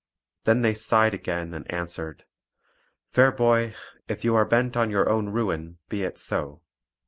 Then 0.45 0.63
they 0.63 0.73
sighed 0.73 1.13
again 1.13 1.53
and 1.53 1.71
answered: 1.71 2.25
"Fair 3.11 3.31
boy, 3.31 3.75
if 4.07 4.25
you 4.25 4.33
are 4.33 4.45
bent 4.45 4.75
on 4.75 4.89
your 4.89 5.07
own 5.07 5.29
ruin, 5.29 5.77
be 5.89 6.01
it 6.01 6.17
so. 6.17 6.63